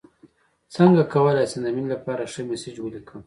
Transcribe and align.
څنګه 0.75 1.01
کولی 1.13 1.45
شم 1.51 1.59
د 1.63 1.67
مینې 1.75 1.89
لپاره 1.93 2.23
ښه 2.31 2.41
میسج 2.49 2.75
ولیکم 2.81 3.19